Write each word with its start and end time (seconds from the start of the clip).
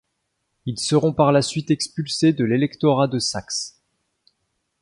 Ils 0.65 0.79
seront 0.79 1.13
par 1.13 1.31
la 1.31 1.43
suite 1.43 1.69
expulsés 1.69 2.33
de 2.33 2.43
l’Électorat 2.43 3.07
de 3.07 3.19
Saxe. 3.19 3.79